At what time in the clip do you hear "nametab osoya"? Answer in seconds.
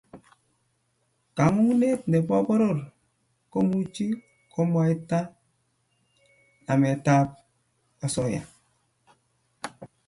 6.65-8.41